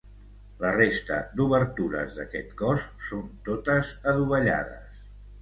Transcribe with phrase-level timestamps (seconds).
[0.61, 4.99] La resta d'obertures d'aquest cos són totes adovellades.